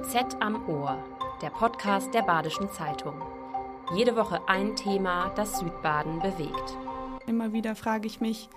[0.00, 0.96] BZ am Ohr,
[1.42, 3.20] der Podcast der Badischen Zeitung.
[3.94, 6.78] Jede Woche ein Thema, das Südbaden bewegt.
[7.26, 8.48] Immer wieder frage ich mich,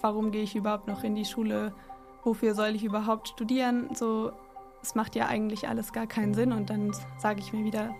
[0.00, 1.74] warum gehe ich überhaupt noch in die Schule?
[2.22, 3.92] Wofür soll ich überhaupt studieren?
[3.94, 4.30] So,
[4.80, 7.92] es macht ja eigentlich alles gar keinen Sinn und dann sage ich mir wieder,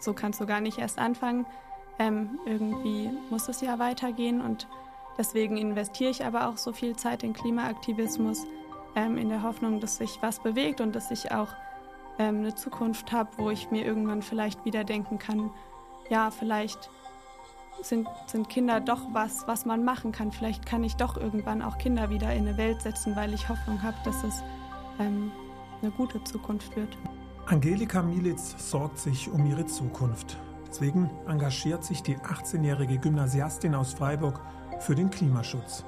[0.00, 1.46] so kannst du gar nicht erst anfangen.
[2.00, 4.66] Ähm, irgendwie muss es ja weitergehen und
[5.16, 8.44] deswegen investiere ich aber auch so viel Zeit in Klimaaktivismus
[8.96, 11.54] ähm, in der Hoffnung, dass sich was bewegt und dass ich auch
[12.18, 15.50] ähm, eine Zukunft habe, wo ich mir irgendwann vielleicht wieder denken kann,
[16.10, 16.90] ja, vielleicht
[17.82, 20.32] sind, sind Kinder doch was, was man machen kann.
[20.32, 23.82] Vielleicht kann ich doch irgendwann auch Kinder wieder in eine Welt setzen, weil ich Hoffnung
[23.82, 24.42] habe, dass es
[24.98, 25.30] ähm,
[25.80, 26.96] eine gute Zukunft wird.
[27.46, 30.36] Angelika Militz sorgt sich um ihre Zukunft.
[30.68, 34.40] Deswegen engagiert sich die 18-jährige Gymnasiastin aus Freiburg
[34.80, 35.84] für den Klimaschutz.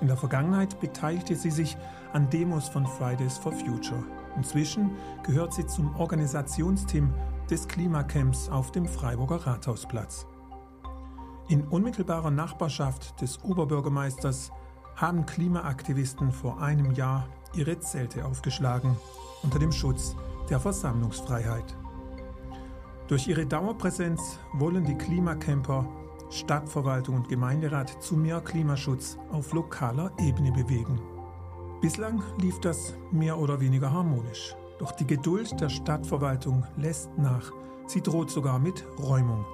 [0.00, 1.76] In der Vergangenheit beteiligte sie sich
[2.12, 4.02] an Demos von Fridays for Future.
[4.36, 4.90] Inzwischen
[5.22, 7.12] gehört sie zum Organisationsteam
[7.50, 10.26] des Klimacamps auf dem Freiburger Rathausplatz.
[11.48, 14.50] In unmittelbarer Nachbarschaft des Oberbürgermeisters
[14.96, 18.96] haben Klimaaktivisten vor einem Jahr ihre Zelte aufgeschlagen
[19.42, 20.16] unter dem Schutz
[20.48, 21.76] der Versammlungsfreiheit.
[23.08, 25.86] Durch ihre Dauerpräsenz wollen die Klimacamper
[26.34, 31.00] Stadtverwaltung und Gemeinderat zu mehr Klimaschutz auf lokaler Ebene bewegen.
[31.80, 34.56] Bislang lief das mehr oder weniger harmonisch.
[34.78, 37.52] Doch die Geduld der Stadtverwaltung lässt nach.
[37.86, 39.44] Sie droht sogar mit Räumung,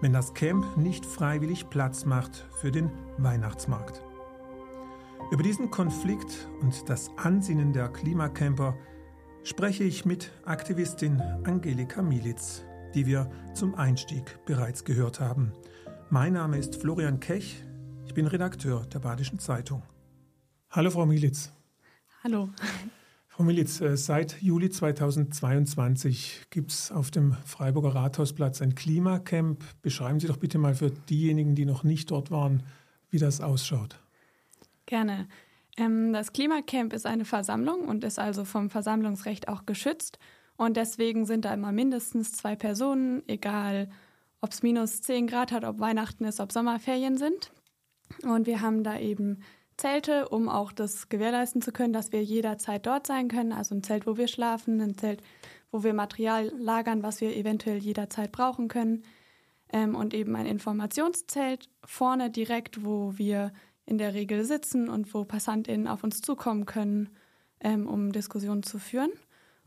[0.00, 4.02] wenn das Camp nicht freiwillig Platz macht für den Weihnachtsmarkt.
[5.30, 8.74] Über diesen Konflikt und das Ansinnen der Klimacamper
[9.44, 15.52] spreche ich mit Aktivistin Angelika Militz, die wir zum Einstieg bereits gehört haben.
[16.12, 17.64] Mein Name ist Florian Kech,
[18.04, 19.82] ich bin Redakteur der Badischen Zeitung.
[20.70, 21.50] Hallo Frau Militz.
[22.22, 22.50] Hallo.
[23.28, 29.64] Frau Militz, äh, seit Juli 2022 gibt es auf dem Freiburger Rathausplatz ein Klimacamp.
[29.80, 32.62] Beschreiben Sie doch bitte mal für diejenigen, die noch nicht dort waren,
[33.08, 33.98] wie das ausschaut.
[34.84, 35.28] Gerne.
[35.78, 40.18] Ähm, das Klimacamp ist eine Versammlung und ist also vom Versammlungsrecht auch geschützt.
[40.58, 43.88] Und deswegen sind da immer mindestens zwei Personen, egal
[44.42, 47.52] ob es minus 10 Grad hat, ob Weihnachten ist, ob Sommerferien sind.
[48.24, 49.42] Und wir haben da eben
[49.76, 53.52] Zelte, um auch das gewährleisten zu können, dass wir jederzeit dort sein können.
[53.52, 55.22] Also ein Zelt, wo wir schlafen, ein Zelt,
[55.70, 59.04] wo wir Material lagern, was wir eventuell jederzeit brauchen können.
[59.72, 63.52] Ähm, und eben ein Informationszelt vorne direkt, wo wir
[63.86, 67.10] in der Regel sitzen und wo PassantInnen auf uns zukommen können,
[67.60, 69.12] ähm, um Diskussionen zu führen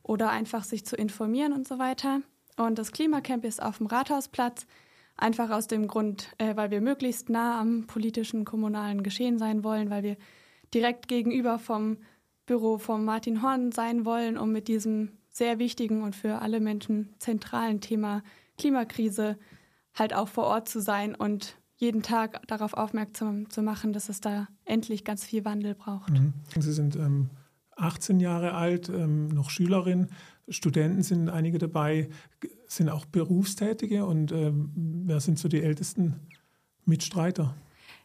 [0.03, 2.21] oder einfach sich zu informieren und so weiter.
[2.57, 4.65] Und das Klimacamp ist auf dem Rathausplatz.
[5.17, 9.89] Einfach aus dem Grund, äh, weil wir möglichst nah am politischen kommunalen Geschehen sein wollen,
[9.89, 10.17] weil wir
[10.73, 11.97] direkt gegenüber vom
[12.45, 17.13] Büro von Martin Horn sein wollen, um mit diesem sehr wichtigen und für alle Menschen
[17.19, 18.23] zentralen Thema
[18.57, 19.37] Klimakrise
[19.93, 24.21] halt auch vor Ort zu sein und jeden Tag darauf aufmerksam zu machen, dass es
[24.21, 26.11] da endlich ganz viel Wandel braucht.
[26.11, 26.33] Mhm.
[26.57, 27.29] Sie sind ähm,
[27.75, 30.07] 18 Jahre alt, ähm, noch Schülerin.
[30.47, 32.09] Studenten sind einige dabei,
[32.67, 34.71] sind auch Berufstätige und ähm,
[35.05, 36.19] wer sind so die ältesten
[36.85, 37.55] Mitstreiter?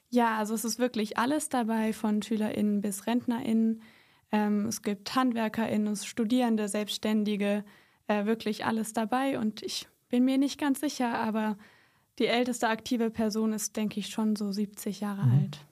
[0.09, 3.83] Ja, also es ist wirklich alles dabei, von SchülerInnen bis RentnerInnen.
[4.33, 7.65] Ähm, es gibt HandwerkerInnen, Studierende, Selbstständige,
[8.09, 9.39] äh, wirklich alles dabei.
[9.39, 11.57] Und ich bin mir nicht ganz sicher, aber
[12.19, 15.33] die älteste aktive Person ist, denke ich, schon so 70 Jahre mhm.
[15.33, 15.67] alt.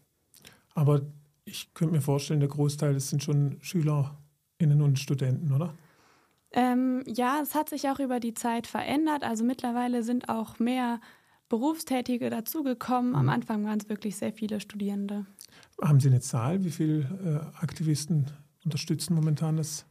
[0.74, 1.02] Aber
[1.44, 5.74] ich könnte mir vorstellen, der Großteil das sind schon SchülerInnen und Studenten, oder?
[6.52, 9.22] Ähm, ja, es hat sich auch über die Zeit verändert.
[9.22, 11.00] Also mittlerweile sind auch mehr
[11.48, 13.14] Berufstätige dazugekommen.
[13.14, 13.30] Am mhm.
[13.30, 15.26] Anfang waren es wirklich sehr viele Studierende.
[15.82, 18.26] Haben Sie eine Zahl, wie viele äh, Aktivisten
[18.64, 19.86] unterstützen momentan das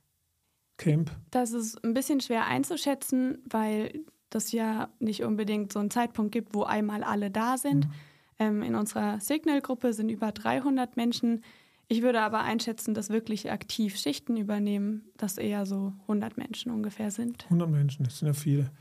[0.78, 1.12] Camp?
[1.32, 6.54] Das ist ein bisschen schwer einzuschätzen, weil das ja nicht unbedingt so einen Zeitpunkt gibt,
[6.54, 7.86] wo einmal alle da sind.
[7.86, 7.94] Mhm.
[8.40, 11.44] Ähm, in unserer Signal-Gruppe sind über 300 Menschen.
[11.90, 17.12] Ich würde aber einschätzen, dass wirklich aktiv Schichten übernehmen, dass eher so 100 Menschen ungefähr
[17.12, 17.46] sind.
[17.46, 18.72] 100 Menschen, das sind ja viele.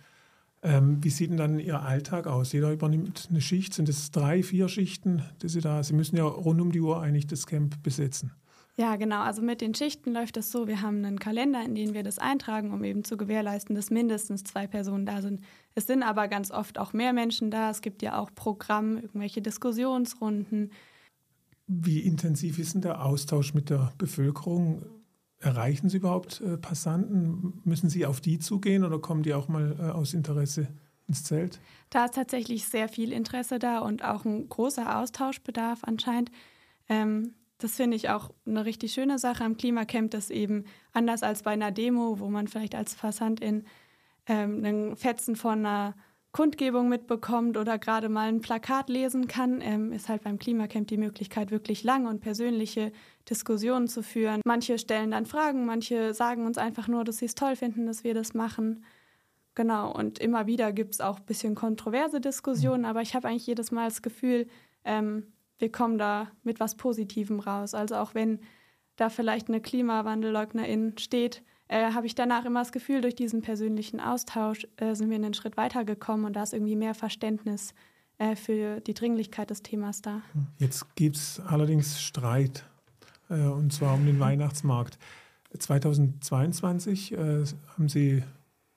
[0.62, 2.52] Ähm, wie sieht denn dann Ihr Alltag aus?
[2.52, 3.74] Jeder übernimmt eine Schicht.
[3.74, 5.82] Sind es drei, vier Schichten, die Sie da?
[5.84, 8.32] Sie müssen ja rund um die Uhr eigentlich das Camp besetzen.
[8.78, 9.20] Ja, genau.
[9.20, 12.18] Also mit den Schichten läuft es so, wir haben einen Kalender, in den wir das
[12.18, 15.40] eintragen, um eben zu gewährleisten, dass mindestens zwei Personen da sind.
[15.74, 17.70] Es sind aber ganz oft auch mehr Menschen da.
[17.70, 20.70] Es gibt ja auch Programm, irgendwelche Diskussionsrunden.
[21.66, 24.86] Wie intensiv ist denn der Austausch mit der Bevölkerung?
[25.38, 27.60] Erreichen Sie überhaupt äh, Passanten?
[27.64, 30.68] Müssen Sie auf die zugehen oder kommen die auch mal äh, aus Interesse
[31.08, 31.60] ins Zelt?
[31.90, 36.30] Da ist tatsächlich sehr viel Interesse da und auch ein großer Austauschbedarf anscheinend.
[36.88, 41.42] Ähm, das finde ich auch eine richtig schöne Sache am Klimacamp, dass eben anders als
[41.42, 43.64] bei einer Demo, wo man vielleicht als Passantin
[44.26, 45.94] ähm, einen Fetzen von einer
[46.36, 50.98] Kundgebung mitbekommt oder gerade mal ein Plakat lesen kann, ähm, ist halt beim Klimacamp die
[50.98, 52.92] Möglichkeit, wirklich lange und persönliche
[53.30, 54.42] Diskussionen zu führen.
[54.44, 58.04] Manche stellen dann Fragen, manche sagen uns einfach nur, dass sie es toll finden, dass
[58.04, 58.84] wir das machen.
[59.54, 63.46] Genau, und immer wieder gibt es auch ein bisschen kontroverse Diskussionen, aber ich habe eigentlich
[63.46, 64.46] jedes Mal das Gefühl,
[64.84, 67.72] ähm, wir kommen da mit was Positivem raus.
[67.72, 68.40] Also auch wenn
[68.96, 74.00] da vielleicht eine Klimawandelleugnerin steht, äh, habe ich danach immer das Gefühl, durch diesen persönlichen
[74.00, 77.74] Austausch äh, sind wir einen Schritt weitergekommen und da ist irgendwie mehr Verständnis
[78.18, 80.22] äh, für die Dringlichkeit des Themas da.
[80.58, 82.64] Jetzt gibt es allerdings Streit,
[83.28, 84.98] äh, und zwar um den Weihnachtsmarkt.
[85.58, 88.22] 2022 äh, haben Sie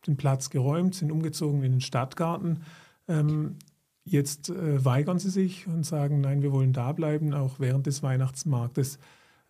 [0.08, 2.64] den Platz geräumt, sind umgezogen in den Stadtgarten.
[3.08, 3.58] Ähm,
[4.04, 8.02] jetzt äh, weigern Sie sich und sagen, nein, wir wollen da bleiben, auch während des
[8.02, 9.00] Weihnachtsmarktes.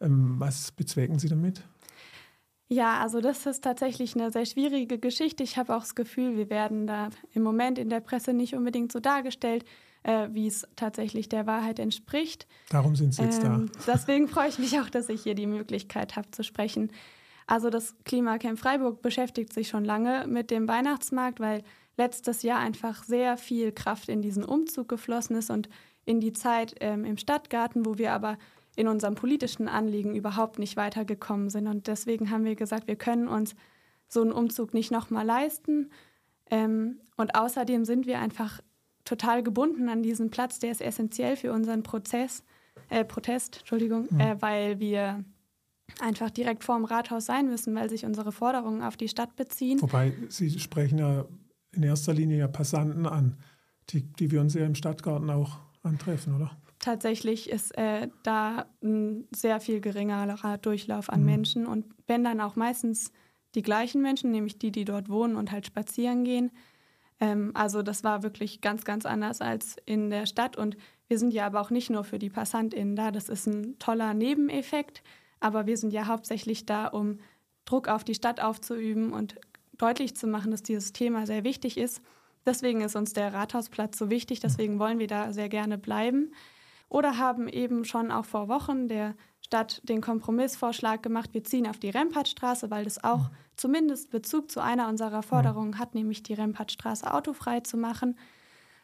[0.02, 1.64] Ähm, was bezwecken Sie damit?
[2.72, 5.42] Ja, also das ist tatsächlich eine sehr schwierige Geschichte.
[5.42, 8.92] Ich habe auch das Gefühl, wir werden da im Moment in der Presse nicht unbedingt
[8.92, 9.66] so dargestellt,
[10.04, 12.46] äh, wie es tatsächlich der Wahrheit entspricht.
[12.70, 13.94] Darum sind Sie jetzt ähm, da.
[13.94, 16.92] Deswegen freue ich mich auch, dass ich hier die Möglichkeit habe zu sprechen.
[17.48, 21.64] Also das Klimacamp Freiburg beschäftigt sich schon lange mit dem Weihnachtsmarkt, weil
[21.98, 25.70] letztes Jahr einfach sehr viel Kraft in diesen Umzug geflossen ist und
[26.06, 28.38] in die Zeit ähm, im Stadtgarten, wo wir aber
[28.80, 31.68] in unserem politischen Anliegen überhaupt nicht weitergekommen sind.
[31.68, 33.54] Und deswegen haben wir gesagt, wir können uns
[34.08, 35.92] so einen Umzug nicht nochmal leisten.
[36.50, 38.62] Ähm, und außerdem sind wir einfach
[39.04, 42.46] total gebunden an diesen Platz, der ist essentiell für unseren Prozess,
[42.90, 44.20] äh, Protest, Entschuldigung, mhm.
[44.22, 45.26] äh, weil wir
[46.00, 49.82] einfach direkt vor dem Rathaus sein müssen, weil sich unsere Forderungen auf die Stadt beziehen.
[49.82, 51.26] Wobei Sie sprechen ja
[51.74, 53.36] in erster Linie ja Passanten an,
[53.90, 56.56] die, die wir uns ja im Stadtgarten auch antreffen, oder?
[56.80, 61.26] Tatsächlich ist äh, da ein sehr viel geringerer Durchlauf an mhm.
[61.26, 61.68] Menschen.
[61.68, 63.12] Und wenn dann auch meistens
[63.56, 66.52] die gleichen Menschen, nämlich die, die dort wohnen und halt spazieren gehen.
[67.20, 70.56] Ähm, also das war wirklich ganz, ganz anders als in der Stadt.
[70.56, 70.78] Und
[71.08, 74.14] wir sind ja aber auch nicht nur für die PassantInnen da, das ist ein toller
[74.14, 75.04] Nebeneffekt,
[75.40, 77.20] aber wir sind ja hauptsächlich da, um
[77.66, 79.36] Druck auf die Stadt aufzuüben und
[79.78, 82.02] deutlich zu machen, dass dieses Thema sehr wichtig ist.
[82.46, 86.32] Deswegen ist uns der Rathausplatz so wichtig, deswegen wollen wir da sehr gerne bleiben
[86.90, 91.80] oder haben eben schon auch vor Wochen der Stadt den Kompromissvorschlag gemacht, wir ziehen auf
[91.80, 93.36] die Rempartstraße, weil das auch mhm.
[93.56, 95.80] zumindest Bezug zu einer unserer Forderungen mhm.
[95.80, 98.16] hat, nämlich die Rempartstraße autofrei zu machen.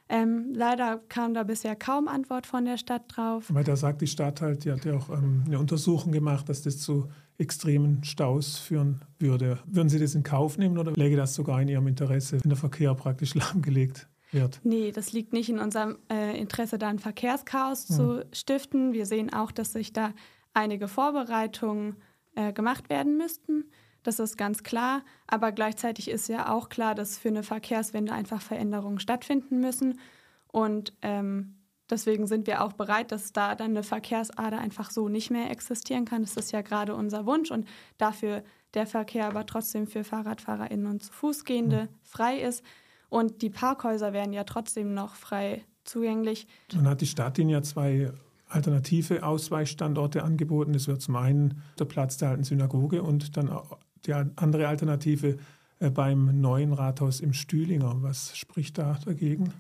[0.07, 3.45] Ähm, leider kam da bisher kaum Antwort von der Stadt drauf.
[3.49, 6.61] Weil da sagt die Stadt halt, die hat ja auch ähm, eine Untersuchung gemacht, dass
[6.61, 7.09] das zu
[7.39, 9.59] extremen Staus führen würde.
[9.65, 12.57] Würden Sie das in Kauf nehmen oder läge das sogar in Ihrem Interesse, wenn der
[12.57, 14.59] Verkehr praktisch lahmgelegt wird.
[14.63, 17.93] Nee, das liegt nicht in unserem äh, Interesse, da ein Verkehrschaos mhm.
[17.95, 18.93] zu stiften.
[18.93, 20.13] Wir sehen auch, dass sich da
[20.53, 21.97] einige Vorbereitungen
[22.35, 23.65] äh, gemacht werden müssten.
[24.03, 25.03] Das ist ganz klar.
[25.27, 29.99] Aber gleichzeitig ist ja auch klar, dass für eine Verkehrswende einfach Veränderungen stattfinden müssen.
[30.47, 31.55] Und ähm,
[31.89, 36.05] deswegen sind wir auch bereit, dass da dann eine Verkehrsader einfach so nicht mehr existieren
[36.05, 36.21] kann.
[36.21, 37.67] Das ist ja gerade unser Wunsch und
[37.97, 38.43] dafür
[38.75, 41.87] der Verkehr aber trotzdem für FahrradfahrerInnen und zu Fußgehende mhm.
[42.03, 42.63] frei ist.
[43.15, 46.47] Und die Parkhäuser werden ja trotzdem noch frei zugänglich.
[46.67, 48.11] Dann hat die Stadt Ihnen ja zwei
[48.49, 50.73] alternative Ausweichstandorte angeboten.
[50.73, 53.57] Das wird zum einen der Platz der alten Synagoge und dann
[54.05, 55.37] die andere Alternative
[55.79, 57.95] äh, beim neuen Rathaus im Stühlinger.
[58.01, 59.53] Was spricht da dagegen?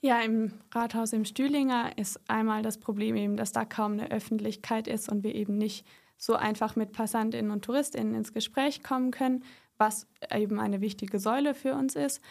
[0.00, 4.88] Ja, im Rathaus im Stühlinger ist einmal das Problem eben, dass da kaum eine Öffentlichkeit
[4.88, 5.86] ist und wir eben nicht
[6.16, 9.44] so einfach mit Passantinnen und Touristinnen ins Gespräch kommen können,
[9.76, 12.22] was eben eine wichtige Säule für uns ist.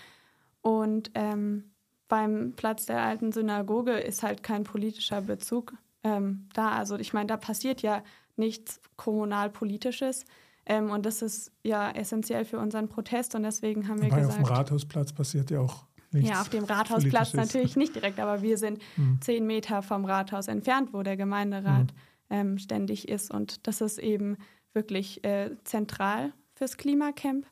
[0.65, 1.75] Und ähm,
[2.07, 6.69] beim Platz der alten Synagoge ist halt kein politischer Bezug ähm, da.
[6.69, 8.01] Also ich meine, da passiert ja
[8.35, 10.25] nichts kommunalpolitisches.
[10.65, 13.35] Ähm, und das ist ja essentiell für unseren Protest.
[13.35, 14.41] Und deswegen haben wir Wobei gesagt.
[14.41, 16.31] Auf dem Rathausplatz passiert ja auch nichts.
[16.31, 19.19] Ja, auf dem Rathausplatz natürlich nicht direkt, aber wir sind hm.
[19.21, 21.93] zehn Meter vom Rathaus entfernt, wo der Gemeinderat
[22.29, 22.57] hm.
[22.57, 23.31] ständig ist.
[23.31, 24.37] Und das ist eben
[24.73, 27.45] wirklich äh, zentral fürs Klimacamp.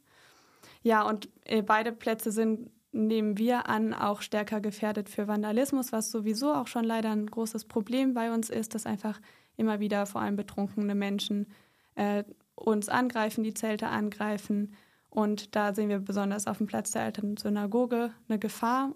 [0.81, 6.11] Ja, und äh, beide Plätze sind nehmen wir an, auch stärker gefährdet für Vandalismus, was
[6.11, 9.19] sowieso auch schon leider ein großes Problem bei uns ist, dass einfach
[9.57, 11.47] immer wieder vor allem betrunkene Menschen
[11.95, 12.23] äh,
[12.55, 14.73] uns angreifen, die Zelte angreifen.
[15.09, 18.93] Und da sehen wir besonders auf dem Platz der alten Synagoge eine Gefahr,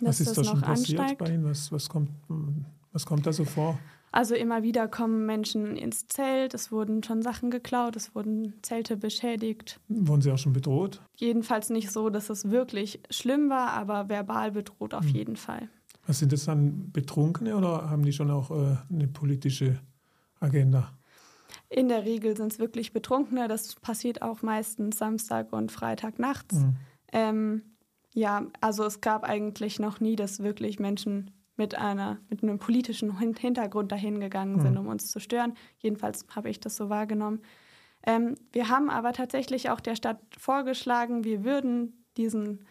[0.00, 1.18] dass was ist das da noch schon passiert ansteigt.
[1.18, 1.44] Bei Ihnen?
[1.44, 2.10] Was, was, kommt,
[2.92, 3.78] was kommt da so vor?
[4.12, 8.96] Also immer wieder kommen Menschen ins Zelt, es wurden schon Sachen geklaut, es wurden Zelte
[8.96, 9.80] beschädigt.
[9.88, 11.02] Wurden sie auch schon bedroht?
[11.16, 15.14] Jedenfalls nicht so, dass es wirklich schlimm war, aber verbal bedroht auf hm.
[15.14, 15.68] jeden Fall.
[16.06, 19.80] Was sind das dann Betrunkene oder haben die schon auch äh, eine politische
[20.40, 20.92] Agenda?
[21.68, 23.48] In der Regel sind es wirklich Betrunkene.
[23.48, 26.54] Das passiert auch meistens Samstag und Freitag nachts.
[26.54, 26.76] Mhm.
[27.12, 27.62] Ähm,
[28.12, 33.18] ja, also es gab eigentlich noch nie, dass wirklich Menschen mit einer mit einem politischen
[33.18, 34.80] Hintergrund dahin gegangen sind, mhm.
[34.80, 35.54] um uns zu stören.
[35.78, 37.40] Jedenfalls habe ich das so wahrgenommen.
[38.04, 42.64] Ähm, wir haben aber tatsächlich auch der Stadt vorgeschlagen, wir würden diesen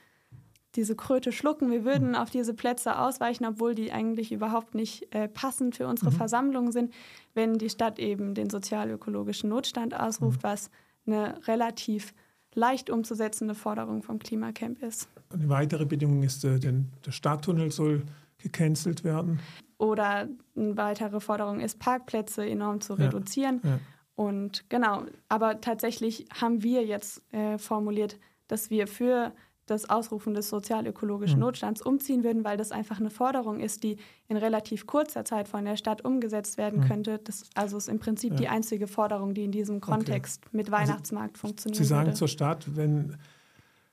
[0.76, 1.72] diese Kröte schlucken.
[1.72, 2.16] Wir würden mhm.
[2.16, 6.16] auf diese Plätze ausweichen, obwohl die eigentlich überhaupt nicht äh, passend für unsere mhm.
[6.16, 6.94] Versammlung sind,
[7.34, 10.48] wenn die Stadt eben den sozialökologischen Notstand ausruft, mhm.
[10.48, 10.70] was
[11.08, 12.14] eine relativ
[12.54, 15.10] leicht umzusetzende Forderung vom Klimacamp ist.
[15.30, 18.04] Eine weitere Bedingung ist, äh, denn der Stadttunnel soll
[18.46, 19.40] gecancelt werden.
[19.80, 23.60] Oder eine weitere Forderung ist, Parkplätze enorm zu reduzieren.
[23.64, 23.80] Ja.
[24.16, 29.34] Und genau, aber tatsächlich haben wir jetzt äh, formuliert, dass wir für
[29.66, 31.46] das Ausrufen des sozialökologischen mhm.
[31.46, 33.98] Notstands umziehen würden, weil das einfach eine Forderung ist, die
[34.28, 36.88] in relativ kurzer Zeit von der Stadt umgesetzt werden mhm.
[36.88, 37.20] könnte.
[37.24, 38.38] Das also ist im Prinzip ja.
[38.38, 40.58] die einzige Forderung, die in diesem Kontext okay.
[40.58, 41.78] mit also Weihnachtsmarkt also, funktioniert.
[41.78, 42.18] Sie sagen würde.
[42.18, 43.18] zur Stadt, wenn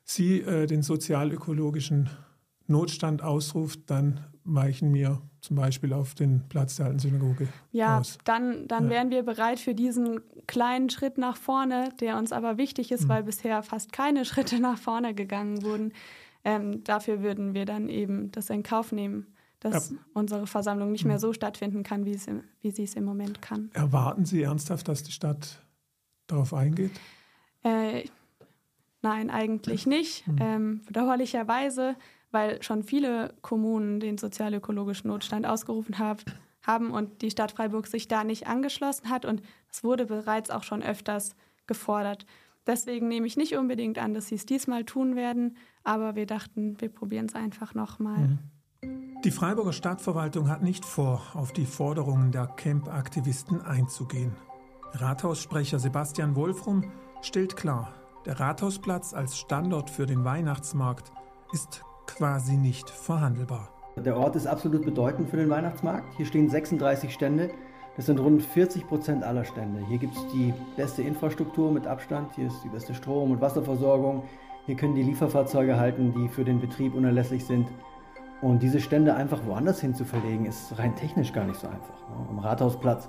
[0.04, 2.11] sie äh, den sozialökologischen
[2.72, 8.18] Notstand ausruft, dann weichen wir zum Beispiel auf den Platz der alten Synagoge ja, aus.
[8.24, 8.90] dann, dann ja.
[8.90, 13.08] wären wir bereit für diesen kleinen Schritt nach vorne, der uns aber wichtig ist, mhm.
[13.08, 15.92] weil bisher fast keine Schritte nach vorne gegangen wurden.
[16.44, 19.26] Ähm, dafür würden wir dann eben das in Kauf nehmen,
[19.60, 19.96] dass ja.
[20.12, 21.20] unsere Versammlung nicht mehr mhm.
[21.20, 23.70] so stattfinden kann, wie, es im, wie sie es im Moment kann.
[23.74, 25.62] Erwarten Sie ernsthaft, dass die Stadt
[26.26, 26.92] darauf eingeht?
[27.62, 28.04] Äh,
[29.02, 30.26] nein, eigentlich nicht.
[30.26, 30.36] Mhm.
[30.40, 31.96] Ähm, bedauerlicherweise
[32.32, 38.24] weil schon viele Kommunen den sozialökologischen Notstand ausgerufen haben, und die Stadt Freiburg sich da
[38.24, 39.24] nicht angeschlossen hat.
[39.24, 41.34] Und es wurde bereits auch schon öfters
[41.66, 42.24] gefordert.
[42.66, 46.80] Deswegen nehme ich nicht unbedingt an, dass sie es diesmal tun werden, aber wir dachten,
[46.80, 48.18] wir probieren es einfach nochmal.
[48.18, 48.38] Mhm.
[49.24, 54.32] Die Freiburger Stadtverwaltung hat nicht vor, auf die Forderungen der Camp-Aktivisten einzugehen.
[54.92, 56.90] Rathaussprecher Sebastian Wolfrum
[57.22, 57.94] stellt klar,
[58.26, 61.12] der Rathausplatz als Standort für den Weihnachtsmarkt
[61.52, 63.68] ist quasi nicht verhandelbar.
[63.97, 66.14] Der Ort ist absolut bedeutend für den Weihnachtsmarkt.
[66.16, 67.50] Hier stehen 36 Stände.
[67.97, 69.85] Das sind rund 40 Prozent aller Stände.
[69.87, 72.35] Hier gibt es die beste Infrastruktur mit Abstand.
[72.35, 74.23] Hier ist die beste Strom- und Wasserversorgung.
[74.64, 77.68] Hier können die Lieferfahrzeuge halten, die für den Betrieb unerlässlich sind.
[78.40, 81.94] Und diese Stände einfach woanders hin zu verlegen, ist rein technisch gar nicht so einfach.
[82.30, 83.09] Am Rathausplatz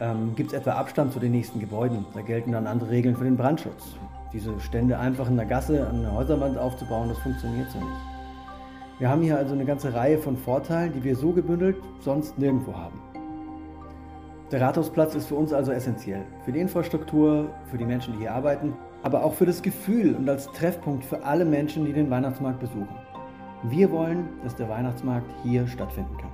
[0.00, 2.06] ähm, gibt es etwa Abstand zu den nächsten Gebäuden.
[2.14, 3.96] Da gelten dann andere Regeln für den Brandschutz.
[4.32, 8.13] Diese Stände einfach in der Gasse an der Häuserwand aufzubauen, das funktioniert so nicht.
[9.00, 12.74] Wir haben hier also eine ganze Reihe von Vorteilen, die wir so gebündelt sonst nirgendwo
[12.74, 13.00] haben.
[14.52, 16.22] Der Rathausplatz ist für uns also essentiell.
[16.44, 18.72] Für die Infrastruktur, für die Menschen, die hier arbeiten,
[19.02, 22.94] aber auch für das Gefühl und als Treffpunkt für alle Menschen, die den Weihnachtsmarkt besuchen.
[23.64, 26.30] Wir wollen, dass der Weihnachtsmarkt hier stattfinden kann.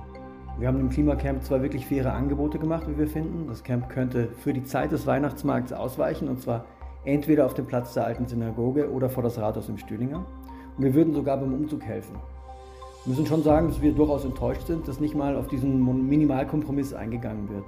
[0.59, 3.47] Wir haben im Klimacamp zwei wirklich faire Angebote gemacht, wie wir finden.
[3.47, 6.65] Das Camp könnte für die Zeit des Weihnachtsmarkts ausweichen, und zwar
[7.05, 10.25] entweder auf dem Platz der alten Synagoge oder vor das Rathaus im Stühlinger.
[10.77, 12.17] Und wir würden sogar beim Umzug helfen.
[13.03, 16.93] Wir müssen schon sagen, dass wir durchaus enttäuscht sind, dass nicht mal auf diesen Minimalkompromiss
[16.93, 17.63] eingegangen wird.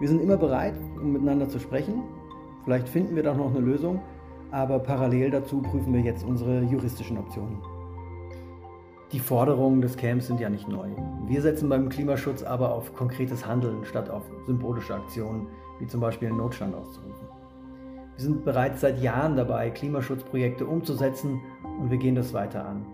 [0.00, 2.02] Wir sind immer bereit, um miteinander zu sprechen.
[2.64, 4.00] Vielleicht finden wir da noch eine Lösung,
[4.50, 7.58] aber parallel dazu prüfen wir jetzt unsere juristischen Optionen.
[9.12, 10.88] Die Forderungen des Camps sind ja nicht neu.
[11.28, 15.46] Wir setzen beim Klimaschutz aber auf konkretes Handeln statt auf symbolische Aktionen,
[15.78, 17.28] wie zum Beispiel einen Notstand auszurufen.
[18.16, 21.40] Wir sind bereits seit Jahren dabei, Klimaschutzprojekte umzusetzen
[21.80, 22.84] und wir gehen das weiter an.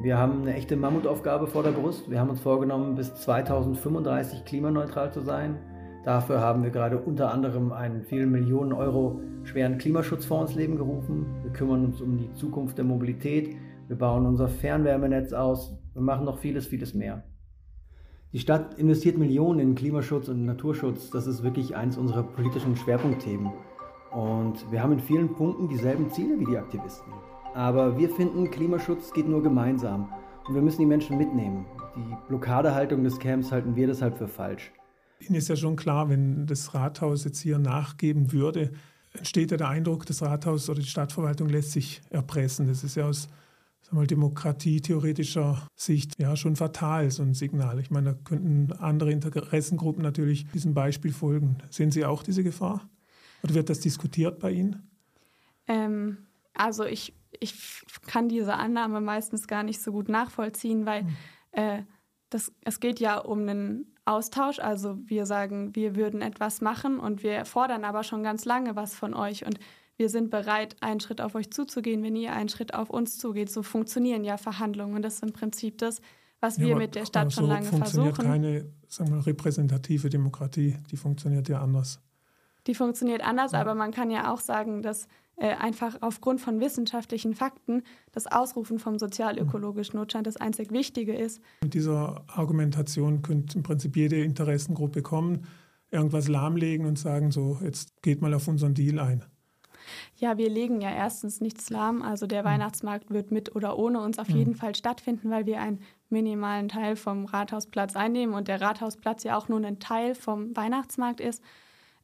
[0.00, 2.08] Wir haben eine echte Mammutaufgabe vor der Brust.
[2.08, 5.56] Wir haben uns vorgenommen, bis 2035 klimaneutral zu sein.
[6.04, 11.26] Dafür haben wir gerade unter anderem einen vielen Millionen Euro schweren Klimaschutzfonds ins Leben gerufen.
[11.42, 13.56] Wir kümmern uns um die Zukunft der Mobilität.
[13.88, 15.76] Wir bauen unser Fernwärmenetz aus.
[15.94, 17.24] Wir machen noch vieles, vieles mehr.
[18.32, 21.10] Die Stadt investiert Millionen in Klimaschutz und Naturschutz.
[21.10, 23.50] Das ist wirklich eins unserer politischen Schwerpunktthemen.
[24.12, 27.12] Und wir haben in vielen Punkten dieselben Ziele wie die Aktivisten.
[27.58, 30.12] Aber wir finden, Klimaschutz geht nur gemeinsam
[30.46, 31.66] und wir müssen die Menschen mitnehmen.
[31.96, 34.70] Die Blockadehaltung des Camps halten wir deshalb für falsch.
[35.18, 38.70] Ihnen ist ja schon klar, wenn das Rathaus jetzt hier nachgeben würde,
[39.12, 42.68] entsteht ja der Eindruck, das Rathaus oder die Stadtverwaltung lässt sich erpressen.
[42.68, 43.28] Das ist ja aus
[43.90, 47.80] demokratietheoretischer Sicht ja schon fatal, so ein Signal.
[47.80, 51.58] Ich meine, da könnten andere Interessengruppen natürlich diesem Beispiel folgen.
[51.70, 52.88] Sehen Sie auch diese Gefahr?
[53.42, 54.88] Oder wird das diskutiert bei Ihnen?
[55.66, 56.18] Ähm,
[56.54, 61.16] also ich ich kann diese Annahme meistens gar nicht so gut nachvollziehen, weil mhm.
[61.52, 61.82] äh,
[62.30, 64.58] das, es geht ja um einen Austausch.
[64.58, 68.94] Also wir sagen, wir würden etwas machen und wir fordern aber schon ganz lange was
[68.94, 69.58] von euch und
[69.96, 73.50] wir sind bereit, einen Schritt auf euch zuzugehen, wenn ihr einen Schritt auf uns zugeht.
[73.50, 76.00] So funktionieren ja Verhandlungen und das ist im Prinzip das,
[76.40, 78.32] was ja, wir mit der Stadt schon so lange funktioniert versuchen.
[78.32, 82.00] keine sagen wir, repräsentative Demokratie, die funktioniert ja anders.
[82.66, 83.60] Die funktioniert anders, ja.
[83.60, 85.08] aber man kann ja auch sagen, dass
[85.40, 91.40] äh, einfach aufgrund von wissenschaftlichen Fakten das Ausrufen vom sozial-ökologischen Notstand das einzig Wichtige ist.
[91.62, 95.46] Mit dieser Argumentation könnte im Prinzip jede Interessengruppe kommen,
[95.90, 99.24] irgendwas lahmlegen und sagen, so, jetzt geht mal auf unseren Deal ein.
[100.16, 102.02] Ja, wir legen ja erstens nichts lahm.
[102.02, 102.46] Also der mhm.
[102.46, 104.36] Weihnachtsmarkt wird mit oder ohne uns auf mhm.
[104.36, 105.80] jeden Fall stattfinden, weil wir einen
[106.10, 111.20] minimalen Teil vom Rathausplatz einnehmen und der Rathausplatz ja auch nur ein Teil vom Weihnachtsmarkt
[111.20, 111.42] ist.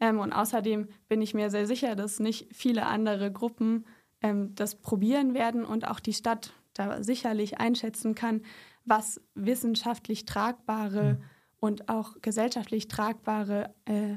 [0.01, 3.87] Ähm, und außerdem bin ich mir sehr sicher, dass nicht viele andere Gruppen
[4.21, 8.43] ähm, das probieren werden und auch die Stadt da sicherlich einschätzen kann,
[8.85, 11.25] was wissenschaftlich tragbare mhm.
[11.59, 14.17] und auch gesellschaftlich tragbare äh,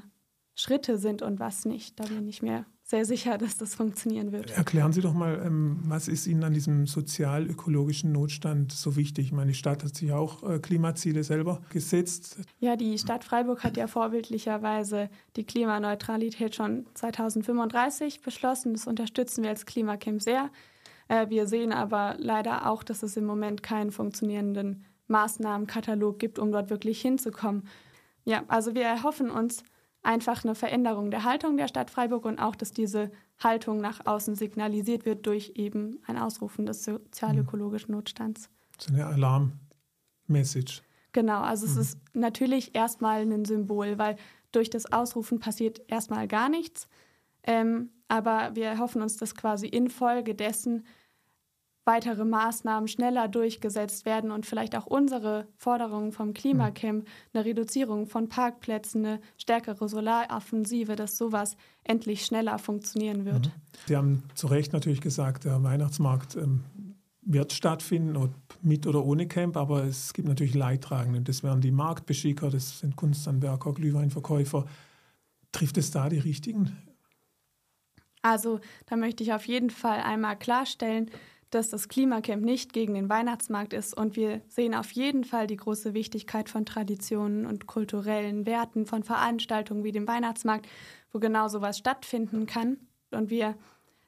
[0.55, 1.99] Schritte sind und was nicht.
[1.99, 4.51] Da bin ich mir sehr sicher, dass das funktionieren wird.
[4.51, 9.25] Erklären Sie doch mal, ähm, was ist Ihnen an diesem sozial-ökologischen Notstand so wichtig?
[9.25, 12.37] Ich meine, die Stadt hat sich auch äh, Klimaziele selber gesetzt.
[12.59, 18.71] Ja, die Stadt Freiburg hat ja vorbildlicherweise die Klimaneutralität schon 2035 beschlossen.
[18.71, 20.49] Das unterstützen wir als Klimacamp sehr.
[21.09, 26.53] Äh, wir sehen aber leider auch, dass es im Moment keinen funktionierenden Maßnahmenkatalog gibt, um
[26.53, 27.67] dort wirklich hinzukommen.
[28.23, 29.63] Ja, also wir erhoffen uns,
[30.07, 34.35] einfach eine Veränderung der Haltung der Stadt Freiburg und auch, dass diese Haltung nach außen
[34.35, 38.49] signalisiert wird durch eben ein Ausrufen des sozialökologischen Notstands.
[38.79, 40.81] So eine Alarm-Message.
[41.11, 41.71] Genau, also mhm.
[41.71, 44.15] es ist natürlich erstmal ein Symbol, weil
[44.53, 46.87] durch das Ausrufen passiert erstmal gar nichts.
[47.43, 50.85] Ähm, aber wir hoffen uns, dass quasi infolgedessen
[51.87, 58.29] weitere Maßnahmen schneller durchgesetzt werden und vielleicht auch unsere Forderungen vom Klimacamp, eine Reduzierung von
[58.29, 63.47] Parkplätzen, eine stärkere Solaroffensive, dass sowas endlich schneller funktionieren wird.
[63.47, 63.51] Mhm.
[63.87, 66.65] Sie haben zu Recht natürlich gesagt, der Weihnachtsmarkt ähm,
[67.21, 71.21] wird stattfinden, ob mit oder ohne Camp, aber es gibt natürlich Leidtragende.
[71.21, 74.65] Das wären die Marktbeschicker, das sind Kunstanwerker, Glühweinverkäufer.
[75.53, 76.75] Trifft es da die richtigen?
[78.21, 81.09] Also da möchte ich auf jeden Fall einmal klarstellen,
[81.49, 85.55] dass das Klimacamp nicht gegen den Weihnachtsmarkt ist und wir sehen auf jeden Fall die
[85.55, 90.67] große Wichtigkeit von Traditionen und kulturellen Werten, von Veranstaltungen wie dem Weihnachtsmarkt,
[91.11, 92.77] wo genau sowas stattfinden kann.
[93.11, 93.55] Und wir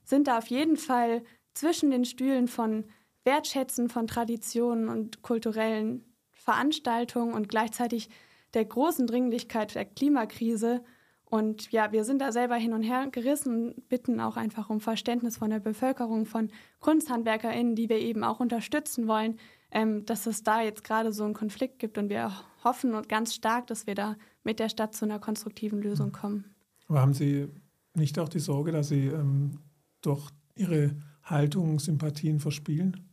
[0.04, 1.23] sind da auf jeden Fall
[1.54, 2.86] zwischen den Stühlen von
[3.23, 8.10] Wertschätzen von Traditionen und kulturellen Veranstaltungen und gleichzeitig
[8.54, 10.84] der großen Dringlichkeit der Klimakrise
[11.30, 14.82] und ja, wir sind da selber hin und her gerissen und bitten auch einfach um
[14.82, 19.38] Verständnis von der Bevölkerung, von KunsthandwerkerInnen, die wir eben auch unterstützen wollen,
[19.70, 22.00] ähm, dass es da jetzt gerade so einen Konflikt gibt.
[22.00, 22.32] Und wir
[22.63, 26.13] hoffen und ganz stark, dass wir da mit der Stadt zu einer konstruktiven Lösung hm.
[26.13, 26.56] kommen.
[26.88, 27.48] Aber haben Sie
[27.94, 29.60] nicht auch die Sorge, dass Sie ähm,
[30.02, 33.08] doch Ihre Haltung, Sympathien verspielen?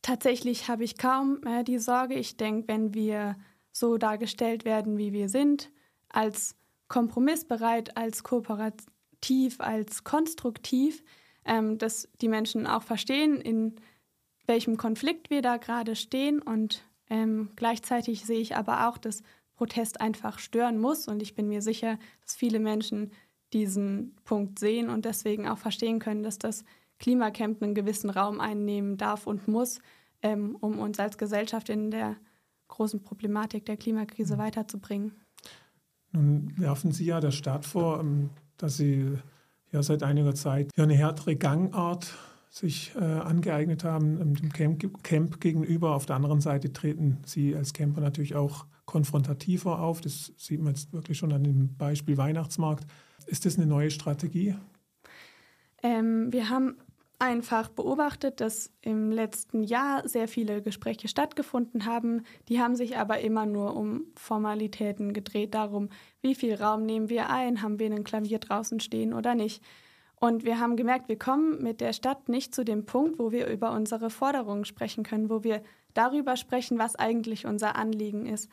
[0.00, 2.14] Tatsächlich habe ich kaum äh, die Sorge.
[2.14, 3.36] Ich denke, wenn wir
[3.72, 5.70] so dargestellt werden, wie wir sind,
[6.08, 6.56] als
[6.92, 11.02] kompromissbereit, als kooperativ, als konstruktiv,
[11.46, 13.76] ähm, dass die Menschen auch verstehen, in
[14.46, 16.42] welchem Konflikt wir da gerade stehen.
[16.42, 19.22] Und ähm, gleichzeitig sehe ich aber auch, dass
[19.54, 21.08] Protest einfach stören muss.
[21.08, 23.10] Und ich bin mir sicher, dass viele Menschen
[23.54, 26.62] diesen Punkt sehen und deswegen auch verstehen können, dass das
[26.98, 29.80] Klimacamp einen gewissen Raum einnehmen darf und muss,
[30.20, 32.16] ähm, um uns als Gesellschaft in der
[32.68, 34.40] großen Problematik der Klimakrise mhm.
[34.40, 35.21] weiterzubringen.
[36.12, 39.18] Nun werfen Sie ja der Stadt vor, ähm, dass sie
[39.72, 42.14] ja seit einiger Zeit eine härtere Gangart
[42.50, 45.94] sich äh, angeeignet haben ähm, dem Camp, Camp, gegenüber.
[45.94, 50.02] Auf der anderen Seite treten Sie als Camper natürlich auch konfrontativer auf.
[50.02, 52.86] Das sieht man jetzt wirklich schon an dem Beispiel Weihnachtsmarkt.
[53.26, 54.54] Ist das eine neue Strategie?
[55.82, 56.76] Ähm, wir haben
[57.22, 62.24] einfach beobachtet, dass im letzten Jahr sehr viele Gespräche stattgefunden haben.
[62.48, 65.88] Die haben sich aber immer nur um Formalitäten gedreht, darum,
[66.20, 69.62] wie viel Raum nehmen wir ein, haben wir ein Klavier draußen stehen oder nicht.
[70.16, 73.46] Und wir haben gemerkt, wir kommen mit der Stadt nicht zu dem Punkt, wo wir
[73.46, 75.62] über unsere Forderungen sprechen können, wo wir
[75.94, 78.50] darüber sprechen, was eigentlich unser Anliegen ist.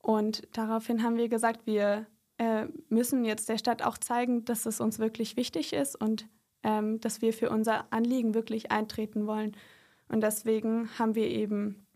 [0.00, 2.06] Und daraufhin haben wir gesagt, wir
[2.38, 6.26] äh, müssen jetzt der Stadt auch zeigen, dass es uns wirklich wichtig ist und
[6.62, 9.56] ähm, dass wir für unser Anliegen wirklich eintreten wollen.
[10.08, 11.86] Und deswegen haben wir eben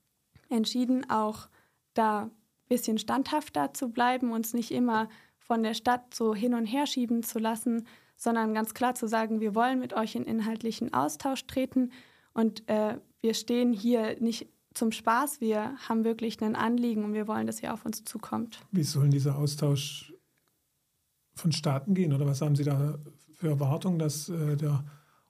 [0.49, 1.49] entschieden, auch
[1.95, 2.31] da ein
[2.69, 7.23] bisschen standhafter zu bleiben, uns nicht immer von der Stadt so hin und her schieben
[7.23, 11.91] zu lassen, sondern ganz klar zu sagen, wir wollen mit euch in inhaltlichen Austausch treten
[12.35, 17.29] und äh, wir stehen hier nicht zum Spaß, wir haben wirklich ein Anliegen und wir
[17.29, 18.61] wollen, dass ihr auf uns zukommt.
[18.71, 20.15] Wie soll dieser Austausch
[21.35, 22.99] vonstatten gehen oder was haben Sie da
[23.51, 24.85] Erwartung, dass äh, der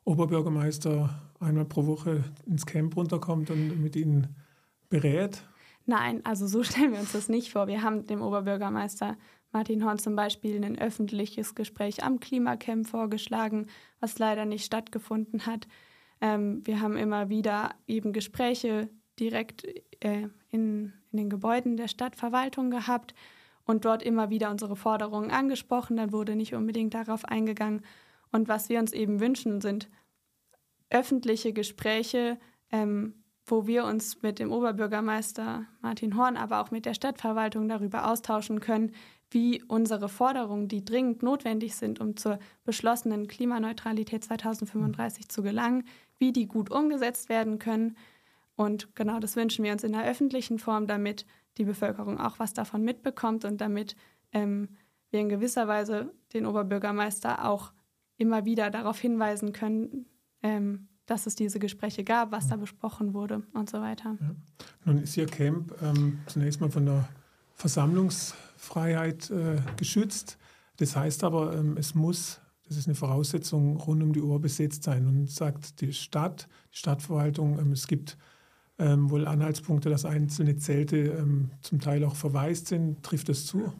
[0.04, 4.34] Oberbürgermeister einmal pro Woche ins Camp runterkommt und mit Ihnen
[4.88, 5.42] berät?
[5.86, 7.66] Nein, also so stellen wir uns das nicht vor.
[7.66, 9.16] Wir haben dem Oberbürgermeister
[9.52, 13.66] Martin Horn zum Beispiel ein öffentliches Gespräch am Klimacamp vorgeschlagen,
[14.00, 15.68] was leider nicht stattgefunden hat.
[16.20, 18.88] Ähm, wir haben immer wieder eben Gespräche
[19.20, 19.64] direkt
[20.00, 23.14] äh, in, in den Gebäuden der Stadtverwaltung gehabt
[23.64, 25.96] und dort immer wieder unsere Forderungen angesprochen.
[25.96, 27.82] Dann wurde nicht unbedingt darauf eingegangen.
[28.30, 29.88] Und was wir uns eben wünschen, sind
[30.90, 32.38] öffentliche Gespräche,
[32.70, 38.08] ähm, wo wir uns mit dem Oberbürgermeister Martin Horn, aber auch mit der Stadtverwaltung darüber
[38.10, 38.92] austauschen können,
[39.30, 45.84] wie unsere Forderungen, die dringend notwendig sind, um zur beschlossenen Klimaneutralität 2035 zu gelangen,
[46.18, 47.96] wie die gut umgesetzt werden können.
[48.54, 51.26] Und genau das wünschen wir uns in der öffentlichen Form, damit
[51.58, 53.96] die Bevölkerung auch was davon mitbekommt und damit
[54.32, 54.68] ähm,
[55.10, 57.72] wir in gewisser Weise den Oberbürgermeister auch
[58.16, 60.06] immer wieder darauf hinweisen können,
[60.42, 64.16] ähm, dass es diese Gespräche gab, was da besprochen wurde und so weiter.
[64.20, 64.34] Ja.
[64.84, 67.08] Nun ist Ihr Camp ähm, zunächst mal von der
[67.54, 70.38] Versammlungsfreiheit äh, geschützt.
[70.78, 74.84] Das heißt aber, ähm, es muss, das ist eine Voraussetzung, rund um die Uhr besetzt
[74.84, 75.06] sein.
[75.06, 78.16] Und sagt die Stadt, die Stadtverwaltung, ähm, es gibt
[78.82, 83.02] ähm, wohl Anhaltspunkte, dass einzelne Zelte ähm, zum Teil auch verwaist sind.
[83.02, 83.72] Trifft das zu?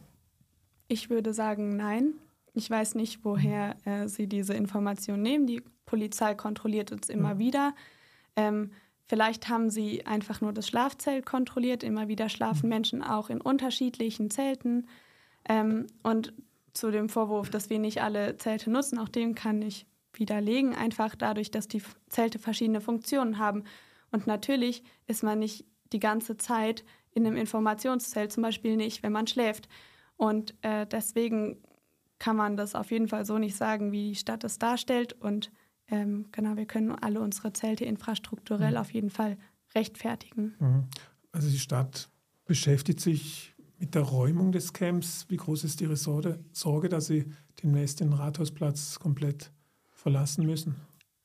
[0.87, 2.13] Ich würde sagen, nein.
[2.53, 5.47] Ich weiß nicht, woher äh, Sie diese Information nehmen.
[5.47, 7.39] Die Polizei kontrolliert uns immer mhm.
[7.39, 7.75] wieder.
[8.35, 8.71] Ähm,
[9.07, 11.83] vielleicht haben sie einfach nur das Schlafzelt kontrolliert.
[11.83, 12.69] Immer wieder schlafen mhm.
[12.69, 14.87] Menschen auch in unterschiedlichen Zelten.
[15.49, 16.33] Ähm, und
[16.73, 21.15] zu dem Vorwurf, dass wir nicht alle Zelte nutzen, auch dem kann ich widerlegen, einfach
[21.15, 23.63] dadurch, dass die Zelte verschiedene Funktionen haben.
[24.13, 29.11] Und natürlich ist man nicht die ganze Zeit in einem Informationszelt, zum Beispiel nicht, wenn
[29.11, 29.67] man schläft.
[30.15, 31.57] Und äh, deswegen
[32.19, 35.13] kann man das auf jeden Fall so nicht sagen, wie die Stadt es darstellt.
[35.13, 35.51] Und
[35.87, 38.77] ähm, genau, wir können alle unsere Zelte infrastrukturell mhm.
[38.77, 39.37] auf jeden Fall
[39.73, 40.55] rechtfertigen.
[40.59, 40.87] Mhm.
[41.31, 42.09] Also die Stadt
[42.45, 45.25] beschäftigt sich mit der Räumung des Camps.
[45.29, 47.25] Wie groß ist Ihre Sorge, dass Sie
[47.63, 49.51] demnächst den Rathausplatz komplett
[49.89, 50.75] verlassen müssen?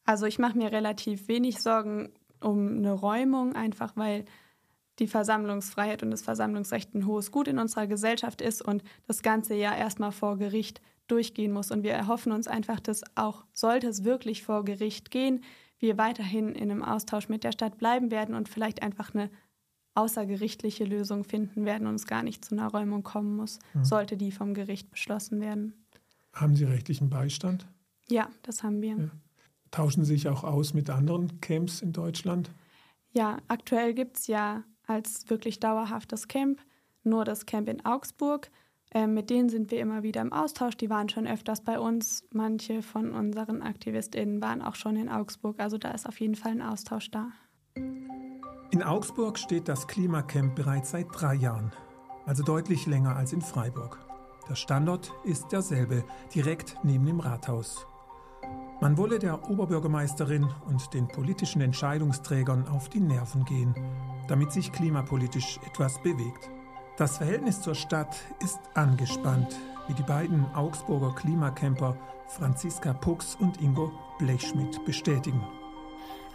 [0.04, 2.08] Also ich mache mir relativ wenig Sorgen
[2.40, 4.24] um eine Räumung, einfach weil
[4.98, 9.54] die Versammlungsfreiheit und das Versammlungsrecht ein hohes Gut in unserer Gesellschaft ist und das Ganze
[9.54, 11.70] ja erstmal vor Gericht durchgehen muss.
[11.70, 15.42] Und wir erhoffen uns einfach, dass auch, sollte es wirklich vor Gericht gehen,
[15.78, 19.30] wir weiterhin in einem Austausch mit der Stadt bleiben werden und vielleicht einfach eine
[19.94, 23.84] außergerichtliche Lösung finden werden und es gar nicht zu einer Räumung kommen muss, mhm.
[23.84, 25.86] sollte die vom Gericht beschlossen werden.
[26.32, 27.66] Haben Sie rechtlichen Beistand?
[28.08, 28.96] Ja, das haben wir.
[28.96, 29.10] Ja.
[29.70, 32.50] Tauschen Sie sich auch aus mit anderen Camps in Deutschland?
[33.10, 36.60] Ja, aktuell gibt es ja als wirklich dauerhaftes Camp
[37.04, 38.50] nur das Camp in Augsburg.
[38.92, 40.76] Ähm, mit denen sind wir immer wieder im Austausch.
[40.76, 42.24] Die waren schon öfters bei uns.
[42.32, 45.60] Manche von unseren AktivistInnen waren auch schon in Augsburg.
[45.60, 47.28] Also da ist auf jeden Fall ein Austausch da.
[48.70, 51.72] In Augsburg steht das Klimacamp bereits seit drei Jahren,
[52.26, 53.98] also deutlich länger als in Freiburg.
[54.48, 56.04] Der Standort ist derselbe,
[56.34, 57.86] direkt neben dem Rathaus.
[58.80, 63.74] Man wolle der Oberbürgermeisterin und den politischen Entscheidungsträgern auf die Nerven gehen,
[64.28, 66.48] damit sich klimapolitisch etwas bewegt.
[66.96, 69.56] Das Verhältnis zur Stadt ist angespannt,
[69.88, 71.96] wie die beiden Augsburger Klimacamper
[72.28, 75.42] Franziska Pux und Ingo Blechschmidt bestätigen.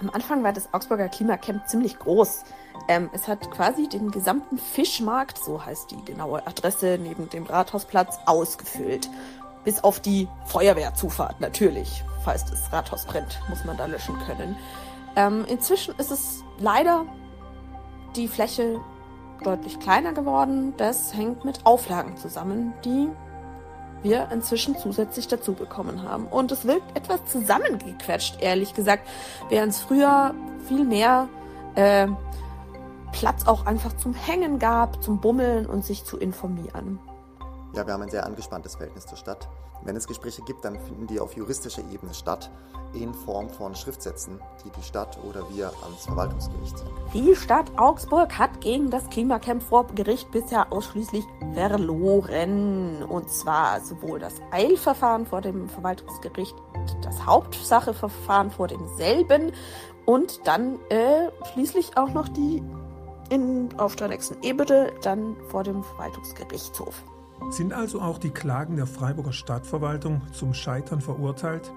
[0.02, 2.44] Am Anfang war das Augsburger Klimacamp ziemlich groß.
[2.90, 8.20] Ähm, es hat quasi den gesamten Fischmarkt, so heißt die genaue Adresse neben dem Rathausplatz,
[8.26, 9.10] ausgefüllt.
[9.64, 12.04] Bis auf die Feuerwehrzufahrt natürlich.
[12.24, 14.56] Falls das Rathaus brennt, muss man da löschen können.
[15.16, 17.06] Ähm, inzwischen ist es leider
[18.16, 18.80] die Fläche
[19.44, 20.74] deutlich kleiner geworden.
[20.78, 23.10] Das hängt mit Auflagen zusammen, die
[24.02, 26.28] wir inzwischen zusätzlich dazu bekommen haben.
[26.28, 29.08] Und es wirkt etwas zusammengequetscht, ehrlich gesagt,
[29.50, 30.34] während es früher
[30.68, 31.28] viel mehr
[31.76, 32.08] äh,
[33.12, 37.00] Platz auch einfach zum Hängen gab, zum Bummeln und sich zu informieren.
[37.74, 39.48] Ja, wir haben ein sehr angespanntes Verhältnis zur Stadt.
[39.86, 42.50] Wenn es Gespräche gibt, dann finden die auf juristischer Ebene statt,
[42.94, 46.88] in Form von Schriftsätzen, die die Stadt oder wir ans Verwaltungsgericht ziehen.
[47.14, 53.04] Die Stadt Augsburg hat gegen das Klimacamp vor Gericht bisher ausschließlich verloren.
[53.04, 56.56] Und zwar sowohl das Eilverfahren vor dem Verwaltungsgericht,
[57.02, 59.52] das Hauptsacheverfahren vor demselben
[60.06, 62.62] und dann äh, schließlich auch noch die
[63.30, 67.04] in, auf der nächsten Ebene dann vor dem Verwaltungsgerichtshof.
[67.50, 71.72] Sind also auch die Klagen der Freiburger Stadtverwaltung zum Scheitern verurteilt?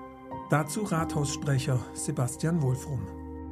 [0.48, 3.00] Dazu Rathaussprecher Sebastian Wolfrum.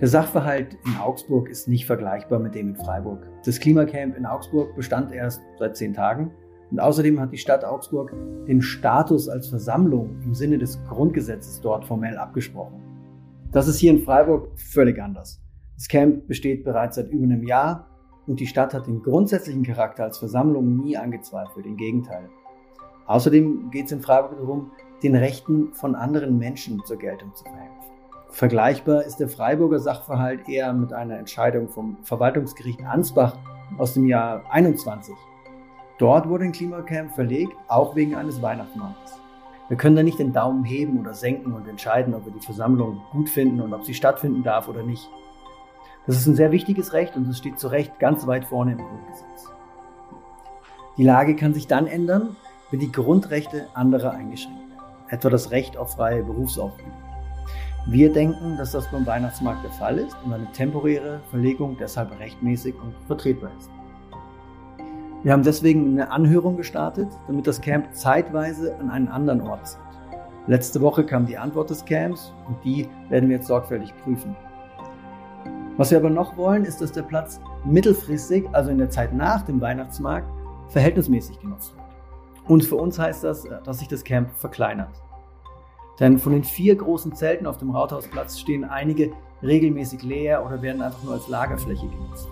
[0.00, 3.26] Der Sachverhalt in Augsburg ist nicht vergleichbar mit dem in Freiburg.
[3.44, 6.30] Das Klimacamp in Augsburg bestand erst seit zehn Tagen
[6.70, 8.12] und außerdem hat die Stadt Augsburg
[8.46, 12.80] den Status als Versammlung im Sinne des Grundgesetzes dort formell abgesprochen.
[13.52, 15.40] Das ist hier in Freiburg völlig anders.
[15.76, 17.88] Das Camp besteht bereits seit über einem Jahr
[18.26, 22.28] und die Stadt hat den grundsätzlichen Charakter als Versammlung nie angezweifelt, im Gegenteil.
[23.06, 24.70] Außerdem geht es in Freiburg darum,
[25.02, 27.74] den Rechten von anderen Menschen zur Geltung zu verhelfen.
[28.30, 33.36] Vergleichbar ist der Freiburger Sachverhalt eher mit einer Entscheidung vom Verwaltungsgericht Ansbach
[33.78, 35.14] aus dem Jahr 21.
[35.98, 39.20] Dort wurde ein Klimacamp verlegt, auch wegen eines Weihnachtsmarktes.
[39.68, 43.00] Wir können da nicht den Daumen heben oder senken und entscheiden, ob wir die Versammlung
[43.12, 45.08] gut finden und ob sie stattfinden darf oder nicht.
[46.06, 48.78] Das ist ein sehr wichtiges Recht und es steht zu Recht ganz weit vorne im
[48.78, 49.50] Grundgesetz.
[50.98, 52.36] Die Lage kann sich dann ändern,
[52.70, 56.92] wenn die Grundrechte anderer eingeschränkt werden, etwa das Recht auf freie Berufsausübung.
[57.86, 62.74] Wir denken, dass das beim Weihnachtsmarkt der Fall ist und eine temporäre Verlegung deshalb rechtmäßig
[62.82, 63.70] und vertretbar ist.
[65.22, 69.80] Wir haben deswegen eine Anhörung gestartet, damit das Camp zeitweise an einen anderen Ort zieht.
[70.46, 74.36] Letzte Woche kam die Antwort des Camps und die werden wir jetzt sorgfältig prüfen.
[75.76, 79.42] Was wir aber noch wollen, ist, dass der Platz mittelfristig, also in der Zeit nach
[79.42, 80.28] dem Weihnachtsmarkt,
[80.68, 81.84] verhältnismäßig genutzt wird.
[82.46, 85.02] Und für uns heißt das, äh, dass sich das Camp verkleinert.
[86.00, 90.82] Denn von den vier großen Zelten auf dem Rathausplatz stehen einige regelmäßig leer oder werden
[90.82, 92.28] einfach nur als Lagerfläche genutzt.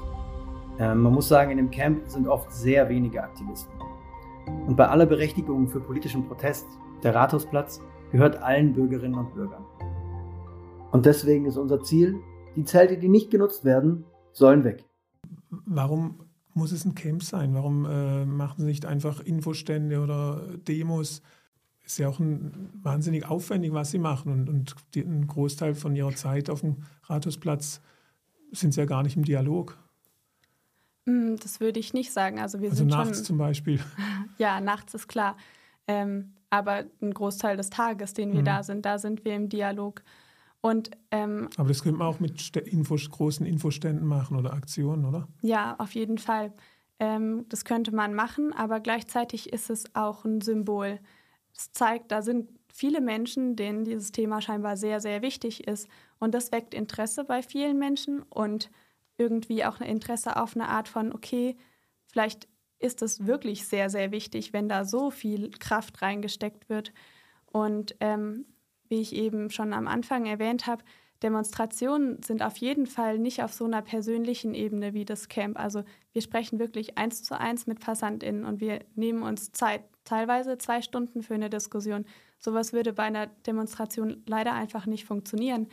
[0.79, 3.73] Ähm, man muss sagen, in dem Camp sind oft sehr wenige Aktivisten.
[4.67, 6.67] Und bei aller Berechtigung für politischen Protest,
[7.03, 9.65] der Rathausplatz gehört allen Bürgerinnen und Bürgern.
[10.91, 12.21] Und deswegen ist unser Ziel,
[12.57, 14.85] die Zelte, die nicht genutzt werden, sollen weg.
[15.51, 16.21] Warum
[16.55, 17.55] muss es ein Camp sein?
[17.55, 21.23] Warum äh, machen Sie nicht einfach Infostände oder Demos?
[21.85, 24.33] Ist ja auch ein, wahnsinnig aufwendig, was Sie machen.
[24.33, 27.81] Und, und die, ein Großteil von Ihrer Zeit auf dem Rathausplatz
[28.53, 29.79] sind Sie ja gar nicht im Dialog.
[31.07, 32.39] Mm, das würde ich nicht sagen.
[32.39, 33.81] Also, wir also sind nachts schon, zum Beispiel.
[34.39, 35.37] Ja, nachts ist klar.
[35.87, 38.47] Ähm, aber ein Großteil des Tages, den wir mhm.
[38.47, 40.03] da sind, da sind wir im Dialog.
[40.63, 45.29] Und, ähm, Aber das könnte man auch mit Info, großen Infoständen machen oder Aktionen, oder?
[45.43, 46.53] Ja, auf jeden Fall.
[47.01, 51.01] Ähm, das könnte man machen, aber gleichzeitig ist es auch ein Symbol.
[51.53, 55.89] Es zeigt, da sind viele Menschen, denen dieses Thema scheinbar sehr, sehr wichtig ist.
[56.21, 58.71] Und das weckt Interesse bei vielen Menschen und
[59.19, 61.57] irgendwie auch ein Interesse auf eine Art von, okay,
[62.07, 62.49] vielleicht
[62.79, 66.93] ist es wirklich sehr, sehr wichtig, wenn da so viel Kraft reingesteckt wird.
[67.47, 68.47] Und ähm,
[68.93, 70.85] wie ich eben schon am Anfang erwähnt habe,
[71.23, 75.59] Demonstrationen sind auf jeden Fall nicht auf so einer persönlichen Ebene wie das Camp.
[75.59, 80.59] Also wir sprechen wirklich eins zu eins mit PassantInnen und wir nehmen uns Zeit, teilweise
[80.59, 82.05] zwei Stunden für eine Diskussion.
[82.39, 85.69] Sowas würde bei einer Demonstration leider einfach nicht funktionieren,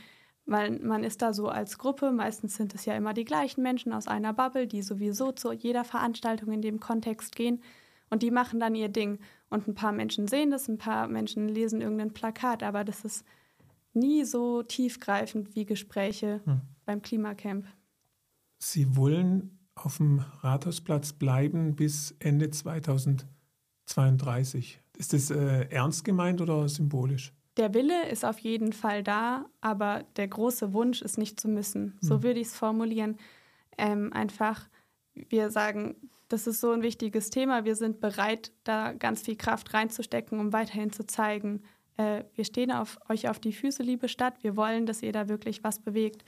[0.45, 3.91] weil man ist da so als Gruppe, meistens sind es ja immer die gleichen Menschen
[3.91, 7.62] aus einer Bubble, die sowieso zu jeder Veranstaltung in dem Kontext gehen
[8.10, 9.19] und die machen dann ihr Ding.
[9.49, 13.25] Und ein paar Menschen sehen das, ein paar Menschen lesen irgendein Plakat, aber das ist
[13.93, 16.62] nie so tiefgreifend wie Gespräche hm.
[16.85, 17.65] beim Klimacamp.
[18.59, 24.79] Sie wollen auf dem Rathausplatz bleiben bis Ende 2032.
[24.97, 27.33] Ist das äh, ernst gemeint oder symbolisch?
[27.57, 31.97] Der Wille ist auf jeden Fall da, aber der große Wunsch ist nicht zu müssen.
[32.01, 32.23] So hm.
[32.23, 33.17] würde ich es formulieren.
[33.77, 34.67] Ähm, einfach,
[35.13, 35.95] wir sagen,
[36.30, 37.65] das ist so ein wichtiges Thema.
[37.65, 41.63] Wir sind bereit, da ganz viel Kraft reinzustecken, um weiterhin zu zeigen,
[41.98, 44.42] äh, wir stehen auf euch auf die Füße, liebe Stadt.
[44.42, 46.24] Wir wollen, dass ihr da wirklich was bewegt.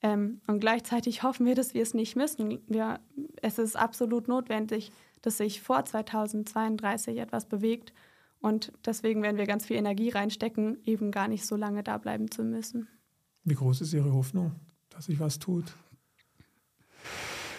[0.00, 2.60] Ähm, und gleichzeitig hoffen wir, dass wir es nicht müssen.
[2.66, 2.98] Wir,
[3.42, 7.92] es ist absolut notwendig, dass sich vor 2032 etwas bewegt.
[8.40, 12.30] Und deswegen werden wir ganz viel Energie reinstecken, eben gar nicht so lange da bleiben
[12.30, 12.88] zu müssen.
[13.44, 14.52] Wie groß ist Ihre Hoffnung,
[14.88, 15.74] dass sich was tut?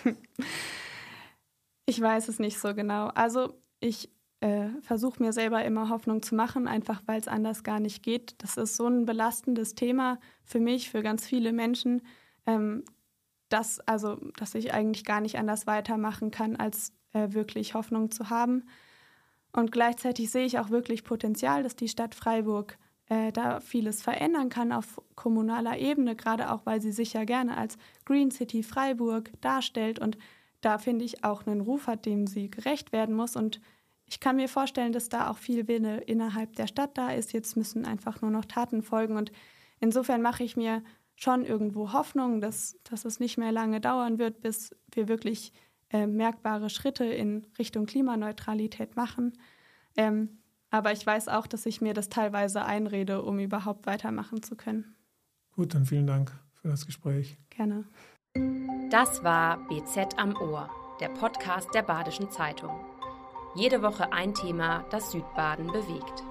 [1.86, 3.08] Ich weiß es nicht so genau.
[3.08, 7.80] Also ich äh, versuche mir selber immer Hoffnung zu machen, einfach weil es anders gar
[7.80, 8.36] nicht geht.
[8.40, 12.02] Das ist so ein belastendes Thema für mich, für ganz viele Menschen,
[12.46, 12.84] ähm,
[13.50, 18.30] dass, also, dass ich eigentlich gar nicht anders weitermachen kann, als äh, wirklich Hoffnung zu
[18.30, 18.64] haben.
[19.54, 24.50] Und gleichzeitig sehe ich auch wirklich Potenzial, dass die Stadt Freiburg äh, da vieles verändern
[24.50, 29.32] kann auf kommunaler Ebene, gerade auch weil sie sich ja gerne als Green City Freiburg
[29.42, 30.18] darstellt und
[30.66, 33.36] da finde ich auch einen Ruf hat, dem sie gerecht werden muss.
[33.36, 33.60] Und
[34.06, 37.34] ich kann mir vorstellen, dass da auch viel Wille innerhalb der Stadt da ist.
[37.34, 39.18] Jetzt müssen einfach nur noch Taten folgen.
[39.18, 39.32] Und
[39.80, 40.84] insofern mache ich mir
[41.16, 45.54] schon irgendwo Hoffnung, dass, dass es nicht mehr lange dauern wird, bis wir wirklich
[45.90, 49.34] äh, merkbare Schritte in Richtung Klimaneutralität machen.
[49.96, 54.56] Ähm, aber ich weiß auch, dass ich mir das teilweise einrede, um überhaupt weitermachen zu
[54.56, 54.96] können.
[55.52, 57.38] Gut, dann vielen Dank für das Gespräch.
[57.52, 57.86] Gerne.
[58.94, 60.70] Das war BZ am Ohr,
[61.00, 62.72] der Podcast der Badischen Zeitung.
[63.56, 66.24] Jede Woche ein Thema, das Südbaden bewegt.